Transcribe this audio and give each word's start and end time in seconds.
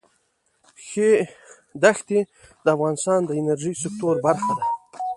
ښتې 1.97 2.19
د 2.63 2.65
افغانستان 2.75 3.19
د 3.25 3.31
انرژۍ 3.39 3.73
سکتور 3.83 4.15
برخه 4.25 4.51
ده. 4.57 4.65